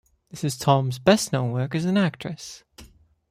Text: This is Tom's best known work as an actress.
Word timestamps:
This 0.31 0.43
is 0.43 0.57
Tom's 0.57 0.97
best 0.97 1.31
known 1.31 1.51
work 1.51 1.75
as 1.75 1.85
an 1.85 1.95
actress. 1.95 2.63